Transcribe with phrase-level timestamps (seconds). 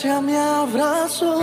[0.00, 1.39] gracia me abrazó,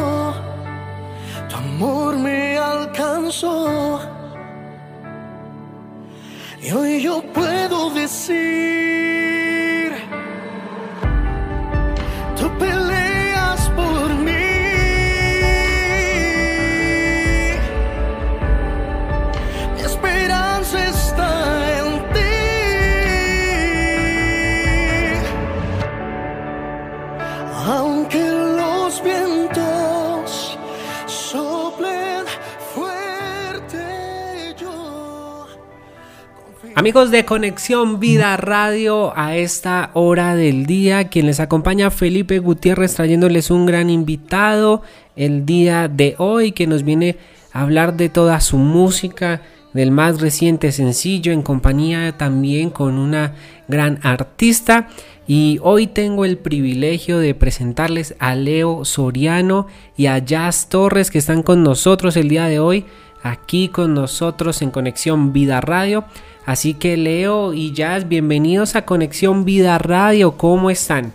[36.87, 42.95] Amigos de Conexión Vida Radio, a esta hora del día, quien les acompaña Felipe Gutiérrez
[42.95, 44.83] trayéndoles un gran invitado
[45.17, 47.17] el día de hoy que nos viene
[47.51, 49.41] a hablar de toda su música,
[49.73, 53.33] del más reciente sencillo, en compañía también con una
[53.67, 54.87] gran artista.
[55.27, 61.17] Y hoy tengo el privilegio de presentarles a Leo Soriano y a Jazz Torres que
[61.17, 62.85] están con nosotros el día de hoy,
[63.23, 66.05] aquí con nosotros en Conexión Vida Radio.
[66.45, 70.37] Así que Leo y Jazz, bienvenidos a Conexión Vida Radio.
[70.37, 71.11] ¿Cómo están?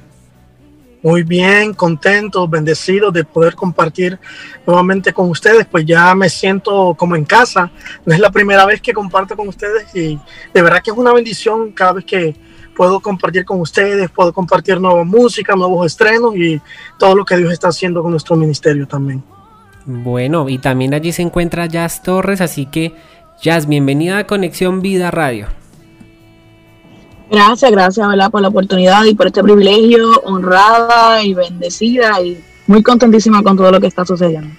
[1.03, 4.21] Muy bien, contento, bendecido de poder compartir
[4.65, 7.73] nuevamente con ustedes, pues ya me siento como en casa.
[8.07, 10.17] No es la primera vez que comparto con ustedes y
[10.55, 12.37] de verdad que es una bendición cada vez que
[12.77, 16.61] puedo compartir con ustedes, puedo compartir nueva música, nuevos estrenos y
[16.99, 19.25] todo lo que Dios está haciendo con nuestro ministerio también.
[19.85, 22.95] Bueno, y también allí se encuentra Jazz Torres, así que
[23.43, 25.49] Jazz, bienvenida a Conexión Vida Radio.
[27.31, 28.31] Gracias, gracias, ¿verdad?
[28.31, 33.73] Por la oportunidad y por este privilegio, honrada y bendecida y muy contentísima con todo
[33.73, 34.55] lo que está sucediendo.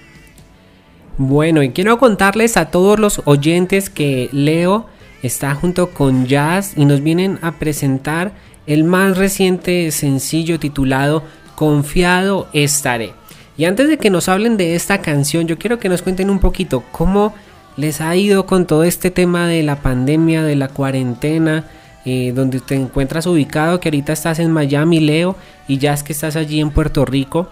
[1.16, 4.86] Bueno, y quiero contarles a todos los oyentes que Leo
[5.22, 8.32] está junto con Jazz y nos vienen a presentar
[8.66, 11.22] el más reciente sencillo titulado
[11.54, 13.14] Confiado estaré.
[13.56, 16.40] Y antes de que nos hablen de esta canción, yo quiero que nos cuenten un
[16.40, 17.32] poquito cómo
[17.76, 21.64] les ha ido con todo este tema de la pandemia, de la cuarentena,
[22.04, 25.36] eh, donde te encuentras ubicado, que ahorita estás en Miami, Leo,
[25.68, 27.48] y Jazz que estás allí en Puerto Rico.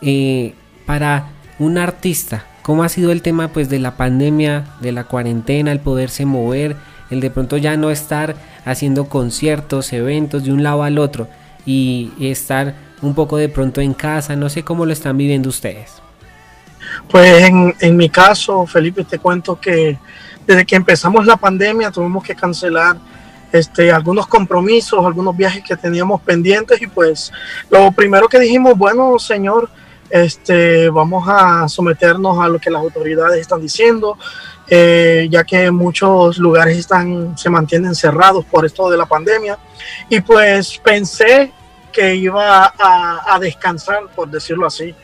[0.00, 0.54] Eh,
[0.86, 5.70] para un artista, ¿cómo ha sido el tema pues de la pandemia, de la cuarentena,
[5.70, 6.76] el poderse mover,
[7.10, 11.28] el de pronto ya no estar haciendo conciertos, eventos de un lado al otro
[11.64, 14.34] y estar un poco de pronto en casa?
[14.36, 16.02] No sé cómo lo están viviendo ustedes.
[17.10, 19.98] Pues en, en mi caso, Felipe, te cuento que
[20.46, 22.96] desde que empezamos la pandemia tuvimos que cancelar
[23.52, 27.30] este, algunos compromisos, algunos viajes que teníamos pendientes y pues
[27.70, 29.68] lo primero que dijimos, bueno, señor,
[30.08, 34.18] este, vamos a someternos a lo que las autoridades están diciendo,
[34.68, 39.58] eh, ya que muchos lugares están, se mantienen cerrados por esto de la pandemia.
[40.08, 41.52] Y pues pensé
[41.92, 44.94] que iba a, descansar, por decirlo así.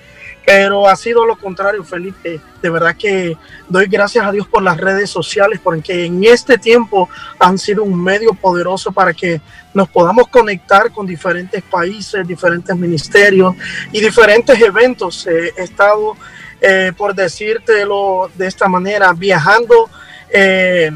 [0.45, 2.41] Pero ha sido lo contrario, Felipe.
[2.63, 3.37] De verdad que
[3.69, 8.03] doy gracias a Dios por las redes sociales, porque en este tiempo han sido un
[8.03, 9.43] medio poderoso para que
[9.75, 13.55] nos podamos conectar con diferentes países, diferentes ministerios
[13.93, 15.27] y diferentes eventos.
[15.27, 16.17] Eh, he estado,
[16.61, 19.91] eh, por decírtelo de esta manera, viajando
[20.31, 20.91] eh,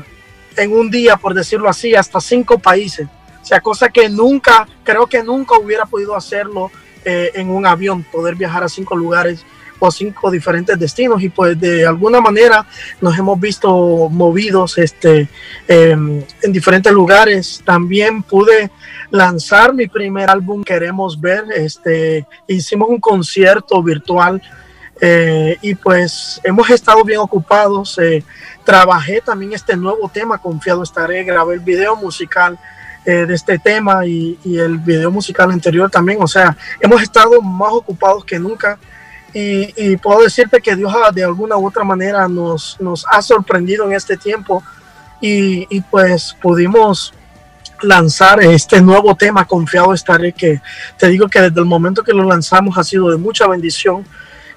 [0.56, 3.06] en un día, por decirlo así, hasta cinco países.
[3.42, 6.70] O sea, cosa que nunca, creo que nunca hubiera podido hacerlo
[7.04, 9.44] eh, en un avión, poder viajar a cinco lugares
[9.84, 12.64] o cinco diferentes destinos y pues de alguna manera
[13.00, 15.28] nos hemos visto movidos este,
[15.66, 17.60] eh, en diferentes lugares.
[17.64, 18.70] También pude
[19.10, 24.40] lanzar mi primer álbum Queremos Ver, este, hicimos un concierto virtual
[25.00, 27.98] eh, y pues hemos estado bien ocupados.
[27.98, 28.22] Eh,
[28.64, 32.56] trabajé también este nuevo tema, Confiado Estaré, grabé el video musical
[33.04, 36.18] eh, de este tema y, y, el video musical anterior también.
[36.22, 38.78] O sea, hemos estado más ocupados que nunca
[39.34, 43.86] y, y puedo decirte que Dios de alguna u otra manera nos, nos ha sorprendido
[43.86, 44.62] en este tiempo
[45.20, 47.14] y, y, pues pudimos
[47.80, 50.60] lanzar este nuevo tema, Confiado Estaré, que
[50.98, 54.04] te digo que desde el momento que lo lanzamos ha sido de mucha bendición.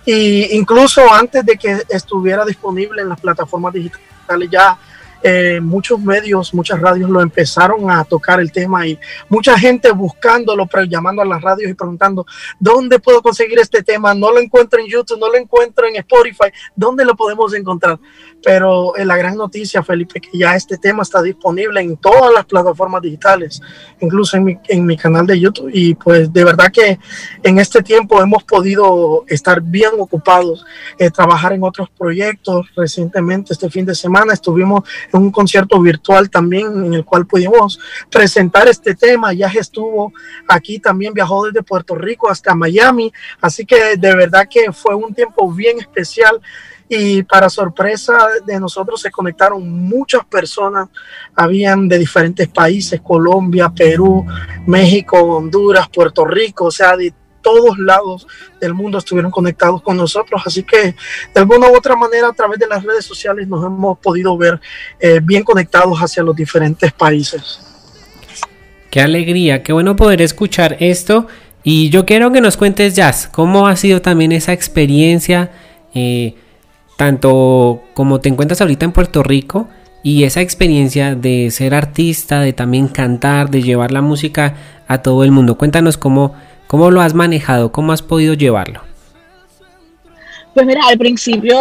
[0.06, 4.78] Y incluso antes de que estuviera disponible en las plataformas digitales ya
[5.28, 10.68] eh, muchos medios, muchas radios lo empezaron a tocar el tema y mucha gente buscándolo,
[10.68, 12.28] pero llamando a las radios y preguntando,
[12.60, 14.14] ¿dónde puedo conseguir este tema?
[14.14, 18.00] No lo encuentro en YouTube, no lo encuentro en Spotify, ¿dónde lo podemos encontrar?
[18.44, 22.46] Pero eh, la gran noticia, Felipe, que ya este tema está disponible en todas las
[22.46, 23.60] plataformas digitales,
[24.02, 25.72] incluso en mi, en mi canal de YouTube.
[25.74, 27.00] Y pues de verdad que
[27.42, 30.64] en este tiempo hemos podido estar bien ocupados,
[31.00, 32.68] eh, trabajar en otros proyectos.
[32.76, 34.84] Recientemente, este fin de semana, estuvimos
[35.20, 37.80] un concierto virtual también en el cual pudimos
[38.10, 39.34] presentar este tema.
[39.34, 40.14] Ya estuvo
[40.48, 43.12] aquí también, viajó desde Puerto Rico hasta Miami.
[43.42, 46.42] Así que de verdad que fue un tiempo bien especial
[46.88, 50.90] y para sorpresa de nosotros se conectaron muchas personas,
[51.36, 54.26] habían de diferentes países, Colombia, Perú,
[54.68, 57.14] México, Honduras, Puerto Rico, o sea, de
[57.46, 58.26] todos lados
[58.60, 60.96] del mundo estuvieron conectados con nosotros, así que
[61.34, 64.60] de alguna u otra manera a través de las redes sociales nos hemos podido ver
[65.00, 67.60] eh, bien conectados hacia los diferentes países.
[68.90, 71.28] Qué alegría, qué bueno poder escuchar esto
[71.64, 75.52] y yo quiero que nos cuentes, Jazz, cómo ha sido también esa experiencia.
[75.94, 76.36] Eh,
[76.98, 79.68] tanto como te encuentras ahorita en Puerto Rico
[80.04, 84.56] y esa experiencia de ser artista, de también cantar, de llevar la música
[84.88, 85.58] a todo el mundo.
[85.58, 86.36] Cuéntanos cómo,
[86.68, 88.82] cómo lo has manejado, cómo has podido llevarlo.
[90.54, 91.58] Pues mira, al principio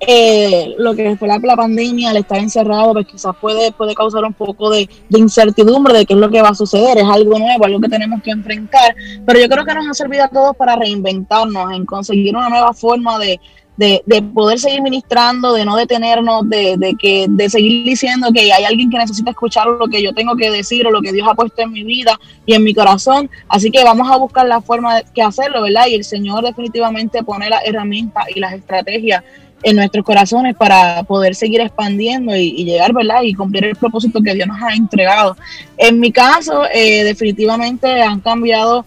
[0.00, 4.32] eh, lo que fue la, pandemia, al estar encerrado, pues quizás puede, puede causar un
[4.32, 6.98] poco de, de, incertidumbre de qué es lo que va a suceder.
[6.98, 8.94] Es algo nuevo, algo que tenemos que enfrentar.
[9.26, 12.72] Pero yo creo que nos ha servido a todos para reinventarnos, en conseguir una nueva
[12.72, 13.40] forma de,
[13.76, 18.52] de, de, poder seguir ministrando, de no detenernos, de, de, que, de seguir diciendo que
[18.52, 21.26] hay alguien que necesita escuchar lo que yo tengo que decir o lo que Dios
[21.28, 23.28] ha puesto en mi vida y en mi corazón.
[23.48, 25.86] Así que vamos a buscar la forma de que hacerlo, ¿verdad?
[25.88, 29.24] Y el Señor definitivamente pone las herramientas y las estrategias
[29.64, 33.22] en nuestros corazones para poder seguir expandiendo y, llegar, ¿verdad?
[33.22, 35.36] Y cumplir el propósito que Dios nos ha entregado.
[35.78, 38.84] En mi caso, eh, definitivamente han cambiado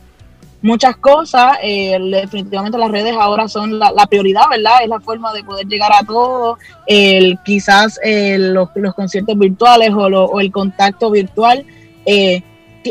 [0.67, 1.57] muchas cosas.
[1.63, 4.83] Eh, definitivamente las redes ahora son la, prioridad, ¿verdad?
[4.83, 6.59] Es la forma de poder llegar a todos.
[6.85, 11.65] El, quizás eh, los, los, conciertos virtuales o, lo, el contacto virtual.
[12.05, 12.43] Eh,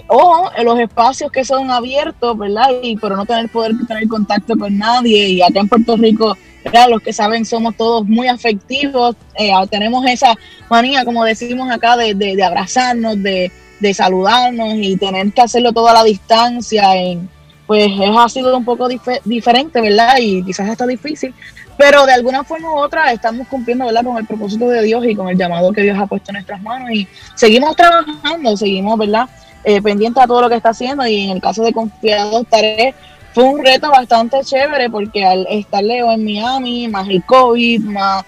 [0.08, 2.69] o los espacios que son abiertos, ¿verdad?
[2.82, 5.28] Y pero no tener poder tener contacto con nadie.
[5.28, 6.88] Y acá en Puerto Rico, ¿verdad?
[6.90, 9.17] Los que saben, somos todos muy afectivos.
[9.38, 10.34] Eh, tenemos esa
[10.69, 13.50] manía, como decimos acá, de, de, de abrazarnos, de,
[13.81, 17.35] de saludarnos y tener que hacerlo toda la distancia en
[17.66, 20.16] pues ha sido un poco dif diferente, ¿verdad?
[20.20, 21.34] Y quizás está difícil,
[21.76, 24.04] pero de alguna forma u otra estamos cumpliendo, ¿verdad?
[24.04, 26.62] Con el propósito de Dios y con el llamado que Dios ha puesto en nuestras
[26.62, 29.28] manos y seguimos trabajando, seguimos, ¿verdad?
[29.64, 32.94] Eh, pendientes a todo lo que está haciendo y en el caso de Confiado estaré
[33.36, 38.24] fue un reto bastante chévere porque al estar Leo en Miami, más el COVID, más,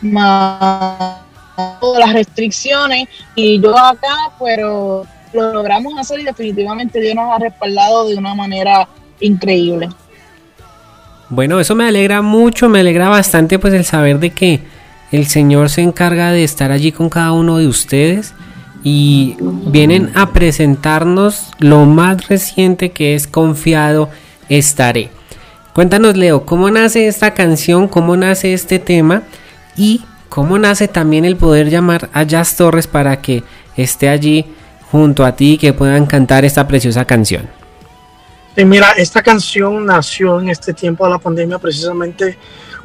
[0.00, 1.18] más
[1.78, 7.38] todas las restricciones y yo acá, pero lo logramos hacer y definitivamente Dios nos ha
[7.38, 8.88] respaldado de una manera
[9.20, 9.88] increíble.
[11.28, 14.60] Bueno, eso me alegra mucho, me alegra bastante pues el saber de que
[15.12, 18.34] el Señor se encarga de estar allí con cada uno de ustedes
[18.82, 24.08] y vienen a presentarnos lo más reciente que es confiado
[24.48, 25.10] estaré.
[25.74, 27.88] Cuéntanos Leo, ¿cómo nace esta canción?
[27.88, 29.22] ¿Cómo nace este tema?
[29.76, 33.42] Y cómo nace también el poder llamar a Jazz Torres para que
[33.76, 34.46] esté allí
[34.90, 37.48] junto a ti que puedan cantar esta preciosa canción?
[38.56, 42.36] Sí, mira, esta canción nació en este tiempo de la pandemia precisamente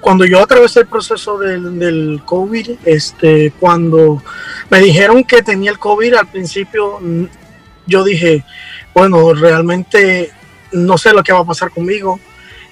[0.04, 4.22] cuando yo atravesé el proceso del, del, COVID, este, cuando
[4.70, 7.24] me dijeron que tenía el COVID al principio, mm,
[7.88, 8.44] yo dije,
[8.94, 10.30] bueno, realmente
[10.74, 12.20] no sé lo que va a pasar conmigo.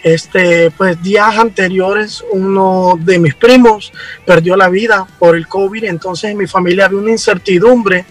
[0.04, 3.94] Este, pues días anteriores, uno de mis primos
[4.26, 8.06] perdió la vida por el COVID, entonces en mi familia había una incertidumbre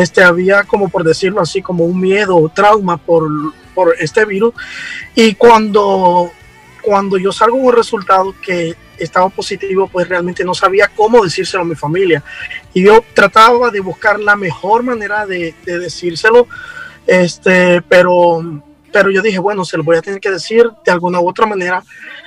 [0.00, 3.28] este, había como por decirlo así, como un miedo o trauma por,
[3.74, 4.54] por este virus.
[5.14, 6.30] Y cuando,
[6.82, 11.66] cuando yo salgo un resultado que estaba positivo, pues realmente no sabía cómo decírselo a
[11.66, 12.22] mi familia.
[12.74, 16.46] Y yo trataba de buscar la mejor manera de, de decírselo,
[17.06, 21.20] este, pero, pero yo dije, bueno, se lo voy a tener que decir de alguna
[21.20, 21.82] u otra manera,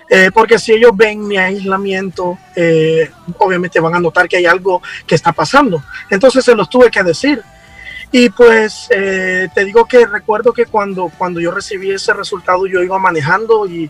[0.09, 4.81] eh, porque si ellos ven mi aislamiento, eh, obviamente van a notar que hay algo
[5.07, 5.83] que está pasando.
[6.09, 7.41] Entonces se los tuve que decir.
[8.15, 12.84] Y pues eh, te digo que recuerdo que cuando, cuando yo recibí ese resultado yo
[12.84, 13.89] iba manejando y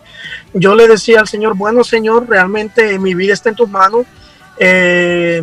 [0.54, 4.06] yo le decía al Señor, bueno Señor, realmente mi vida está en tus manos,
[4.58, 5.42] eh,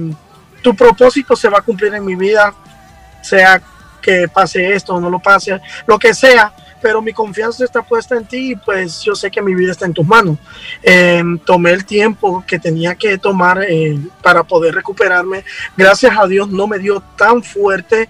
[0.63, 2.55] tu propósito se va a cumplir en mi vida,
[3.21, 3.61] sea
[4.01, 8.17] que pase esto o no lo pase, lo que sea, pero mi confianza está puesta
[8.17, 10.39] en ti y pues yo sé que mi vida está en tus manos.
[10.81, 15.45] Em, tomé el tiempo que tenía que tomar eh, para poder recuperarme.
[15.77, 18.09] Gracias a Dios no me dio tan fuerte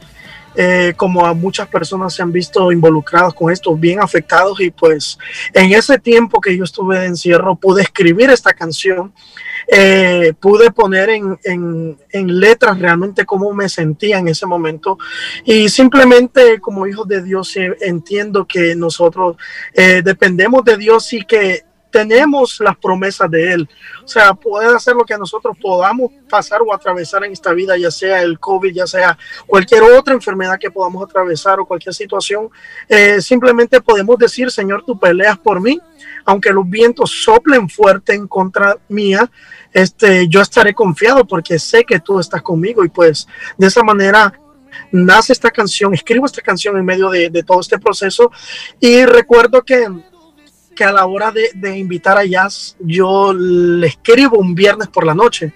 [0.56, 5.18] eh, como a muchas personas se han visto involucradas con esto, bien afectados y pues
[5.54, 9.14] en ese tiempo que yo estuve de encierro pude escribir esta canción,
[9.68, 14.98] eh, pude poner en, en, letras realmente cómo me sentía en ese momento.
[15.46, 19.38] Y simplemente como hijos de Dios eh, entiendo que nosotros
[19.74, 23.70] dependemos de Dios y que tenemos las promesas de Él.
[24.04, 27.92] O sea, puede hacer lo que nosotros podamos pasar o atravesar en esta vida, ya
[27.92, 32.50] sea el COVID, ya sea cualquier otra enfermedad que podamos atravesar o cualquier situación.
[32.88, 35.80] Eh, simplemente podemos decir, Señor, tú peleas por mí,
[36.26, 39.30] aunque los vientos soplen fuerte en contra mía,
[39.74, 44.34] este, yo estaré confiado porque sé que tú estás conmigo y pues de esa manera
[44.92, 48.32] nace esta canción, escribo esta canción en medio de, de todo este proceso
[48.80, 49.88] y recuerdo que
[50.76, 55.14] que a la hora de, invitar a Jazz, yo le escribo un viernes por la
[55.14, 55.54] noche.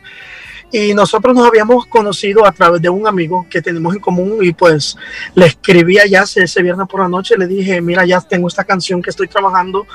[0.72, 4.52] Y nosotros nos habíamos conocido a través de un amigo que tenemos en común y
[4.52, 4.98] pues
[5.34, 8.64] le escribí a Jazz ese viernes por la noche, le dije, mira Jazz, tengo esta
[8.64, 9.86] canción que estoy trabajando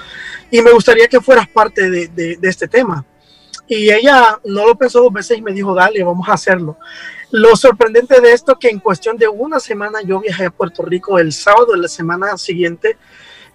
[0.50, 3.04] y me gustaría que fueras parte de, este tema.
[3.66, 6.78] Y ella no lo pensó dos veces y me dijo, dale, vamos a hacerlo.
[7.30, 11.18] Lo sorprendente de esto que en cuestión de una semana yo viajé a Puerto Rico
[11.18, 12.96] el sábado de la semana siguiente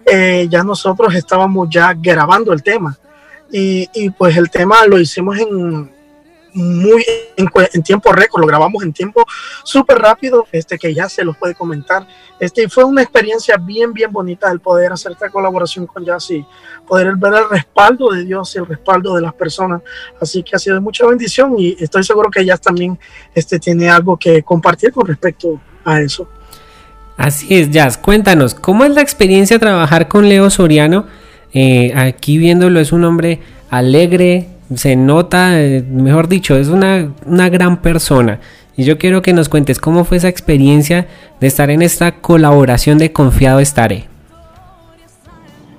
[0.06, 2.96] eh, ya nosotros estábamos ya grabando el tema.
[3.50, 5.90] Y, y, pues el tema lo hicimos en
[6.56, 7.04] muy
[7.36, 9.24] en, tiempo récord, lo grabamos en tiempo
[9.62, 12.06] súper rápido, este que ya se los puede comentar.
[12.40, 16.46] Este fue una experiencia bien, bien bonita el poder hacer esta colaboración con Jazz y
[16.86, 19.82] poder ver el respaldo de Dios y el respaldo de las personas.
[20.20, 22.98] Así que ha sido mucha bendición y estoy seguro que Jazz también
[23.34, 26.26] este, tiene algo que compartir con respecto a eso.
[27.16, 27.96] Así es, Jazz.
[27.96, 31.06] Cuéntanos, ¿cómo es la experiencia trabajar con Leo Soriano?
[31.54, 37.48] Eh, aquí viéndolo es un hombre alegre, se nota, eh, mejor dicho, es una, una
[37.48, 38.40] gran persona.
[38.76, 41.08] Y yo quiero que nos cuentes cómo fue esa experiencia
[41.40, 44.06] de estar en esta colaboración de Confiado Estaré.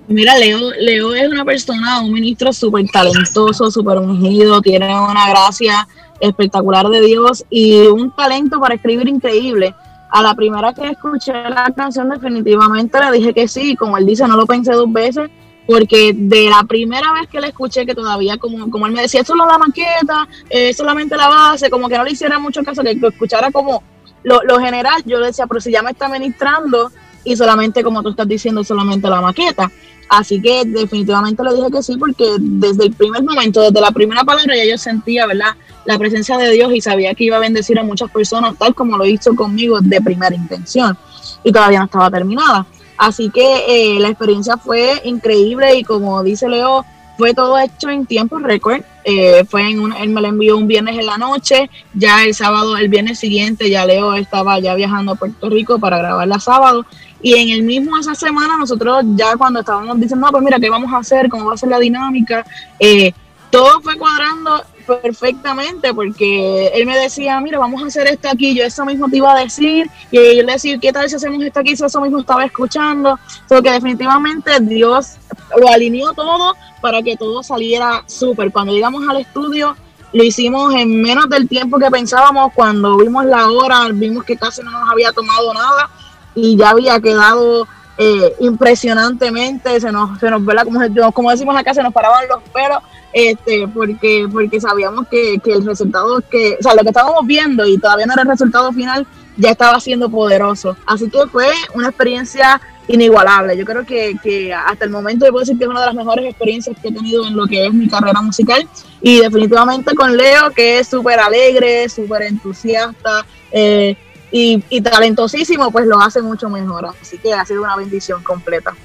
[0.07, 5.87] Mira, Leo, Leo es una persona, un ministro súper talentoso, súper ungido, tiene una gracia
[6.19, 9.75] espectacular de Dios y un talento para escribir increíble
[10.09, 14.27] a la primera que escuché la canción definitivamente le dije que sí, como él dice,
[14.27, 15.29] no lo pensé dos veces,
[15.65, 19.21] porque de la primera vez que le escuché, que todavía como, como él me decía,
[19.21, 22.81] esto es la maqueta, es solamente la base, como que no le hiciera mucho caso,
[22.83, 23.83] que lo escuchara como
[24.23, 26.89] lo, lo general, yo le decía, pero si ya me está ministrando
[27.23, 29.69] y solamente como tú estás diciendo, solamente la maqueta.
[30.09, 34.23] Así que definitivamente le dije que sí, porque desde el primer momento, desde la primera
[34.23, 35.55] palabra, ya yo sentía, ¿verdad?
[35.85, 38.97] La presencia de Dios y sabía que iba a bendecir a muchas personas, tal como
[38.97, 40.97] lo hizo conmigo de primera intención.
[41.43, 42.65] Y todavía no estaba terminada.
[42.97, 46.85] Así que eh, la experiencia fue increíble y como dice Leo,
[47.17, 48.81] fue todo hecho en tiempo récord.
[49.03, 52.33] Eh, fue en un, él me lo envió un viernes en la noche, ya el
[52.33, 56.85] sábado, el viernes siguiente, ya Leo estaba ya viajando a Puerto Rico para grabarla sábado
[57.21, 60.69] y en el mismo esa semana nosotros ya cuando estábamos diciendo, no, pues mira, ¿qué
[60.69, 61.29] vamos a hacer?
[61.29, 62.45] ¿Cómo va a ser la dinámica?
[62.79, 63.13] Eh,
[63.49, 68.63] todo fue cuadrando perfectamente porque él me decía, mira, vamos a hacer esto aquí, yo
[68.63, 71.59] eso mismo te iba a decir, y yo le decía, ¿qué tal si hacemos esto
[71.59, 71.75] aquí?
[71.75, 75.17] Si eso mismo estaba escuchando, porque definitivamente Dios
[75.57, 78.51] lo alineó todo para que todo saliera súper.
[78.51, 79.75] Cuando llegamos al estudio,
[80.13, 84.63] lo hicimos en menos del tiempo que pensábamos, cuando vimos la hora, vimos que casi
[84.63, 85.89] no nos había tomado nada,
[86.37, 87.67] y ya había quedado
[87.97, 92.77] eh, impresionantemente, se nos, se nos como, como decimos acá, se nos paraban los pelos,
[93.11, 97.65] este, porque, porque sabíamos que, que el resultado que, o sea, lo que estábamos viendo
[97.65, 100.77] y todavía no era el resultado final, ya estaba siendo poderoso.
[100.85, 103.57] Así que fue una experiencia inigualable.
[103.57, 105.95] Yo creo que, que, hasta el momento yo puedo decir que es una de las
[105.95, 108.67] mejores experiencias que he tenido en lo que es mi carrera musical.
[109.01, 113.95] Y definitivamente con Leo, que es súper alegre, súper entusiasta, eh,
[114.31, 116.89] y, talentosísimo, pues lo hace mucho mejor.
[117.01, 118.75] Así que ha sido una bendición completa.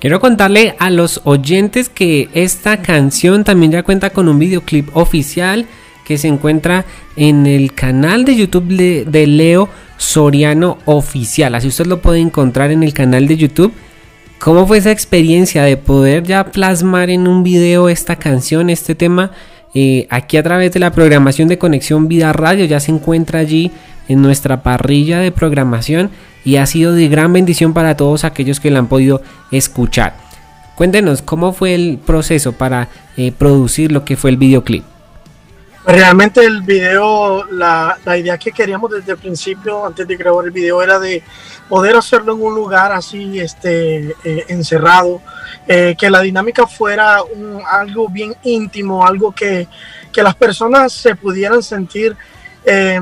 [0.00, 5.66] Quiero contarle a los oyentes que esta canción también ya cuenta con un videoclip oficial
[6.04, 9.68] que se encuentra en el canal de YouTube de, Leo
[9.98, 11.54] Soriano Oficial.
[11.54, 13.72] Así usted lo puede encontrar en el canal de YouTube.
[14.38, 19.32] ¿Cómo fue esa experiencia de poder ya plasmar en un video esta canción, este tema?
[19.74, 23.70] Eh, aquí a través de la programación de Conexión Vida Radio ya se encuentra allí
[24.10, 26.10] en nuestra parrilla de programación
[26.44, 30.16] y ha sido de gran bendición para todos aquellos que la han podido escuchar.
[30.74, 34.82] Cuéntenos cómo fue el proceso para eh, producir lo que fue el videoclip.
[35.86, 40.50] Realmente el video, la, la, idea que queríamos desde el principio, antes de grabar el
[40.50, 41.22] video, era de
[41.68, 45.22] poder hacerlo en un lugar así, este, eh, encerrado,
[45.68, 47.18] eh, que la dinámica fuera
[47.70, 49.68] algo bien íntimo, algo que,
[50.12, 52.16] que, las personas se pudieran sentir
[52.64, 53.00] eh,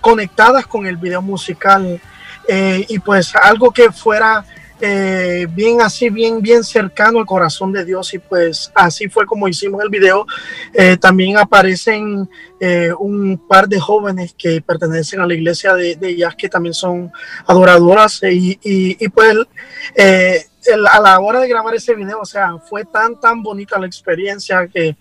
[0.00, 2.00] conectadas con el video musical
[2.48, 4.44] eh, y pues algo que fuera
[4.82, 9.46] eh, bien así, bien, bien cercano al corazón de Dios y pues así fue como
[9.46, 10.26] hicimos el video.
[10.72, 12.28] Eh, también aparecen
[12.58, 16.74] eh, un par de jóvenes que pertenecen a la iglesia de, de ellas que también
[16.74, 17.12] son
[17.46, 19.36] adoradoras y, y, y pues
[19.94, 23.78] eh, el, a la hora de grabar ese video, o sea, fue tan, tan bonita
[23.78, 24.96] la experiencia que,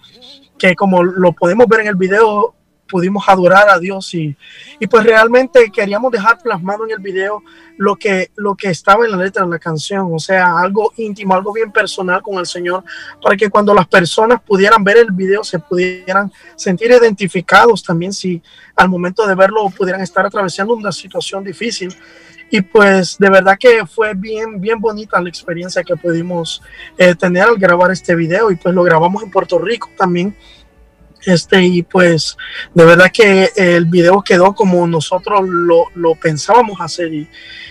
[0.57, 2.53] que como lo podemos ver en el video,
[2.89, 4.35] pudimos adorar a Dios y,
[4.79, 7.43] y, pues realmente queríamos dejar plasmado en el video
[7.77, 11.33] lo que, lo que estaba en la letra de la canción, o sea, algo íntimo,
[11.33, 12.83] algo bien personal con el Señor,
[13.21, 18.41] para que cuando las personas pudieran ver el video se pudieran sentir identificados también si
[18.75, 21.95] al momento de verlo pudieran estar atravesando una situación difícil.
[22.51, 26.61] Y pues de verdad que fue bien, bien bonita la experiencia que pudimos
[26.97, 30.35] eh, tener al grabar este video y pues lo grabamos en Puerto Rico también.
[31.25, 32.37] Este, y pues
[32.73, 37.27] de verdad que el video quedó como nosotros lo, pensábamos hacer y,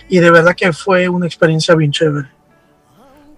[0.07, 2.27] y, de verdad que fue una experiencia bien chévere.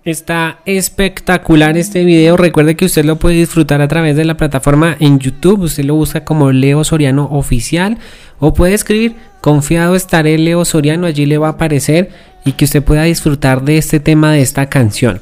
[0.04, 2.36] Está espectacular este video.
[2.36, 5.62] Recuerde que usted lo puede disfrutar a través de la plataforma en YouTube.
[5.62, 8.00] Usted lo busca como Leo Soriano Oficial
[8.40, 11.06] o puede escribir Confiado estaré Leo Soriano.
[11.06, 12.10] Allí le va a aparecer
[12.46, 15.22] y que usted pueda disfrutar de este tema de esta canción.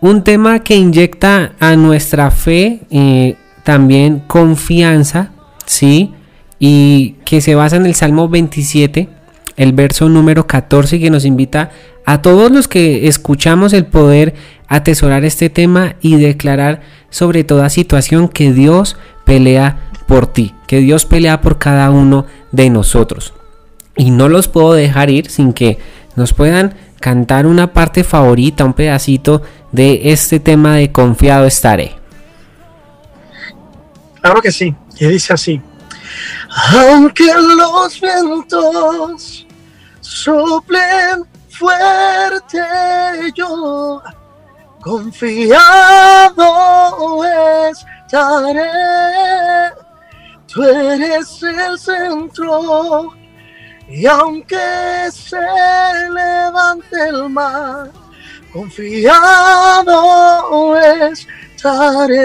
[0.00, 5.30] Un tema que inyecta a nuestra fe eh, también confianza,
[5.66, 6.12] ¿sí?
[6.58, 9.08] Y que se basa en el Salmo 27,
[9.56, 11.70] el verso número 14, que nos invita
[12.04, 14.34] a todos los que escuchamos el poder
[14.68, 21.06] atesorar este tema y declarar sobre toda situación que Dios pelea por ti, que Dios
[21.06, 23.34] pelea por cada uno de nosotros.
[23.96, 25.78] Y no los puedo dejar ir sin que
[26.16, 29.42] nos puedan cantar una parte favorita, un pedacito
[29.72, 32.01] de este tema de confiado estaré.
[34.22, 35.60] Claro que sí, y dice así.
[36.74, 39.46] Aunque los vientos
[40.00, 42.62] soplen fuerte,
[43.34, 44.00] yo
[44.80, 46.44] confiado
[47.70, 48.70] estaré.
[50.46, 53.12] Tú eres el centro
[53.88, 55.40] y aunque se
[56.10, 57.90] levante el mar,
[58.52, 59.96] confiado
[61.56, 62.22] estaré.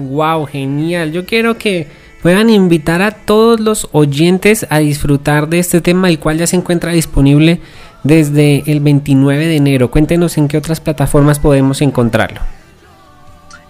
[0.00, 1.12] Wow, genial.
[1.12, 1.88] Yo quiero que
[2.22, 6.56] puedan invitar a todos los oyentes a disfrutar de este tema, el cual ya se
[6.56, 7.60] encuentra disponible
[8.02, 9.90] desde el 29 de enero.
[9.90, 12.40] Cuéntenos en qué otras plataformas podemos encontrarlo.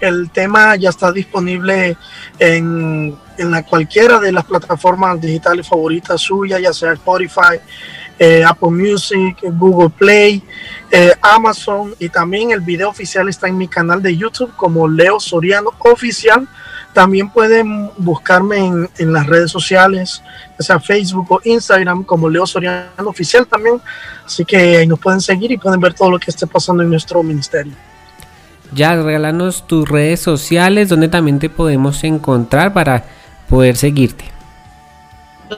[0.01, 1.97] El tema ya está disponible
[2.39, 7.59] en, en la cualquiera de las plataformas digitales favoritas suyas, ya sea Spotify,
[8.23, 10.43] eh, Apple Music, Google Play,
[10.91, 15.19] eh, Amazon y también el video oficial está en mi canal de YouTube como Leo
[15.19, 16.47] Soriano Oficial.
[16.93, 20.23] También pueden buscarme en, las redes sociales,
[20.59, 23.81] ya sea Facebook o Instagram como Leo Soriano Oficial también.
[24.27, 26.91] Así que ahí nos pueden seguir y pueden ver todo lo que esté pasando en
[26.91, 27.73] nuestro ministerio.
[28.75, 33.03] Ya, regálanos tus redes sociales donde también te podemos encontrar para
[33.49, 34.40] poder seguirte.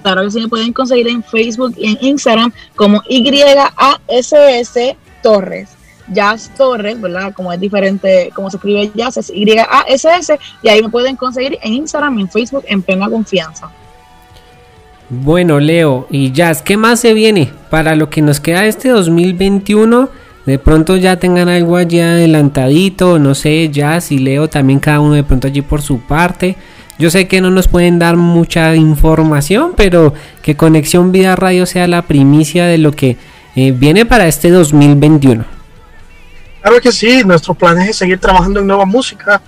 [0.01, 5.77] Claro que sí, me pueden conseguir en Facebook y en Instagram como YASS Torres.
[6.09, 7.33] Jazz Torres, ¿verdad?
[7.35, 11.75] Como es diferente, como se escribe Jazz, es Y-A-S-S, y ahí me pueden conseguir en
[11.75, 13.71] Instagram y en Facebook en plena confianza.
[15.09, 20.09] Bueno, Leo y Jazz, ¿qué más se viene para lo que nos queda este 2021?
[20.47, 25.15] De pronto ya tengan algo allí adelantadito, no sé, Jazz y Leo también cada uno
[25.15, 26.57] de pronto allí por su parte.
[27.03, 31.89] Yo sé que no nos pueden dar mucha información, pero que Conexión Vida Radio sea
[31.89, 33.17] la primicia de lo que
[33.57, 35.45] eh, viene para este 2021.
[36.61, 39.43] Claro que sí, nuestro plan es seguir trabajando en nueva música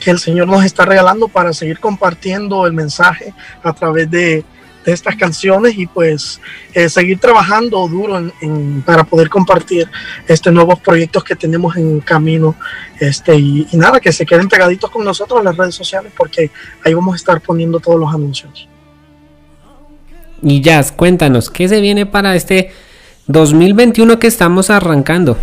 [0.00, 4.44] que el Señor nos está regalando para seguir compartiendo el mensaje a través de,
[4.86, 6.40] de estas canciones y pues
[6.72, 9.90] eh, seguir trabajando duro en, en, para poder compartir
[10.28, 12.54] este nuevos proyectos que tenemos en camino
[13.00, 16.50] este y, y, nada que se queden pegaditos con nosotros en las redes sociales porque
[16.84, 18.68] ahí vamos a estar poniendo todos los anuncios.
[20.40, 22.70] Y Jazz cuéntanos qué se viene para este
[23.26, 25.36] 2021 que estamos arrancando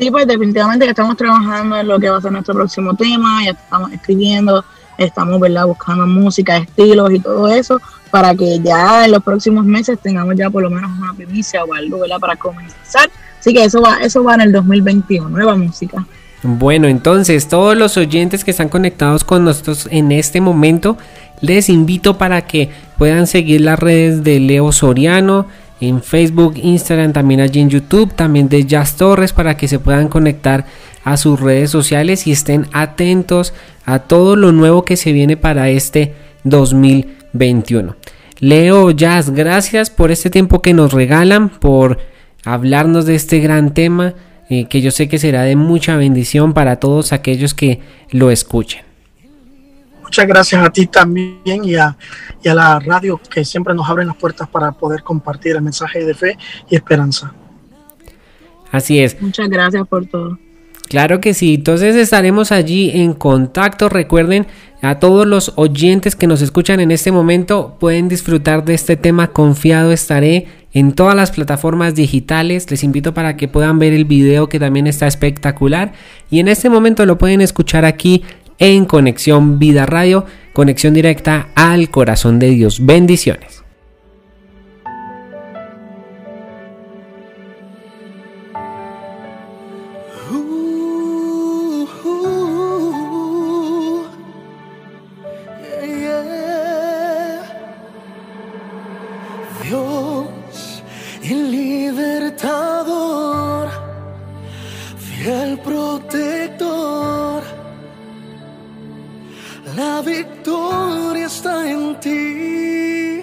[0.00, 3.44] Sí, pues definitivamente que estamos trabajando en lo que va a ser nuestro próximo tema,
[3.44, 4.64] ya estamos escribiendo,
[5.04, 5.66] estamos ¿verdad?
[5.66, 10.50] buscando música, estilos y todo eso, para que ya en los próximos meses tengamos ya
[10.50, 12.18] por lo menos una primicia o algo ¿verdad?
[12.18, 13.10] para comenzar.
[13.38, 16.04] Así que eso va, eso va en el 2021, nueva música.
[16.42, 20.96] Bueno, entonces todos los oyentes que están conectados con nosotros en este momento,
[21.40, 25.46] les invito para que puedan seguir las redes de Leo Soriano
[25.80, 30.08] en Facebook, Instagram, también allí en YouTube, también de Jazz Torres para que se puedan
[30.08, 30.66] conectar
[31.04, 35.68] a sus redes sociales y estén atentos a todo lo nuevo que se viene para
[35.68, 37.96] este 2021.
[38.38, 41.98] Leo Jazz, gracias por este tiempo que nos regalan, por
[42.44, 44.14] hablarnos de este gran tema
[44.48, 48.82] eh, que yo sé que será de mucha bendición para todos aquellos que lo escuchen.
[50.02, 51.96] Muchas gracias a ti también y a,
[52.42, 56.04] y a la radio que siempre nos abren las puertas para poder compartir el mensaje
[56.04, 57.32] de fe y esperanza.
[58.72, 59.20] Así es.
[59.22, 60.36] Muchas gracias por todo.
[60.90, 63.88] Claro que sí, entonces estaremos allí en contacto.
[63.88, 64.48] Recuerden
[64.82, 69.28] a todos los oyentes que nos escuchan en este momento, pueden disfrutar de este tema
[69.28, 72.68] confiado estaré en todas las plataformas digitales.
[72.72, 75.92] Les invito para que puedan ver el video que también está espectacular.
[76.28, 78.24] Y en este momento lo pueden escuchar aquí
[78.58, 82.84] en Conexión Vida Radio, conexión directa al corazón de Dios.
[82.84, 83.62] Bendiciones.
[101.22, 103.68] El libertador,
[104.98, 107.42] fiel protector,
[109.76, 113.20] la victoria está en ti.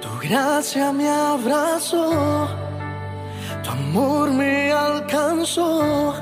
[0.00, 2.48] Tu gracia me abrazó,
[3.62, 6.14] tu amor me alcanzó.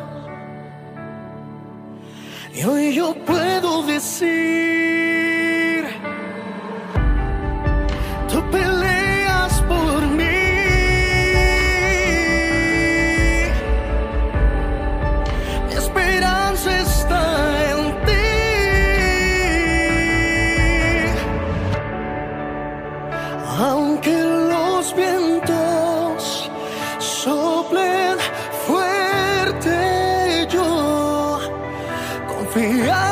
[2.52, 4.99] Y hoy yo puedo decir
[28.66, 31.38] fuerte yo.
[32.28, 33.09] Confiar